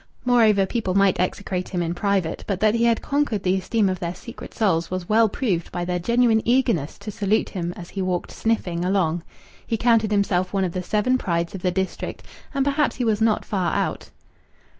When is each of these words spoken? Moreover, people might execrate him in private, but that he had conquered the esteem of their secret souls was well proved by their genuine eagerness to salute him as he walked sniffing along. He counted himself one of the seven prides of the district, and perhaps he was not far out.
Moreover, 0.25 0.65
people 0.65 0.95
might 0.95 1.19
execrate 1.19 1.69
him 1.69 1.83
in 1.83 1.93
private, 1.93 2.43
but 2.47 2.59
that 2.59 2.73
he 2.73 2.85
had 2.85 3.03
conquered 3.03 3.43
the 3.43 3.55
esteem 3.55 3.87
of 3.87 3.99
their 3.99 4.15
secret 4.15 4.51
souls 4.51 4.89
was 4.89 5.07
well 5.07 5.29
proved 5.29 5.71
by 5.71 5.85
their 5.85 5.99
genuine 5.99 6.41
eagerness 6.43 6.97
to 6.97 7.11
salute 7.11 7.49
him 7.49 7.71
as 7.73 7.91
he 7.91 8.01
walked 8.01 8.31
sniffing 8.31 8.83
along. 8.83 9.21
He 9.67 9.77
counted 9.77 10.09
himself 10.09 10.53
one 10.53 10.63
of 10.63 10.71
the 10.73 10.81
seven 10.81 11.19
prides 11.19 11.53
of 11.53 11.61
the 11.61 11.69
district, 11.69 12.23
and 12.51 12.65
perhaps 12.65 12.95
he 12.95 13.05
was 13.05 13.21
not 13.21 13.45
far 13.45 13.75
out. 13.75 14.09